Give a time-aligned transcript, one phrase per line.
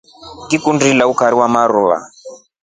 [0.45, 1.97] Ngikundi ilya ukari wa maruva.